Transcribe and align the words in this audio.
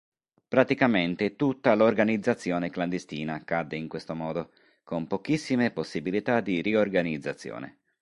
Praticamente 0.47 1.35
tutta 1.35 1.75
l'organizzazione 1.75 2.71
clandestina 2.71 3.43
cadde 3.43 3.75
in 3.77 3.87
questo 3.87 4.15
modo, 4.15 4.49
con 4.83 5.05
pochissime 5.05 5.69
possibilità 5.69 6.41
di 6.41 6.59
riorganizzazione. 6.59 7.77